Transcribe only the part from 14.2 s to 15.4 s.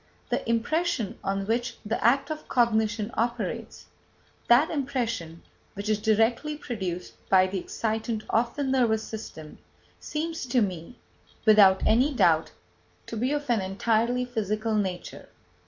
physical nature.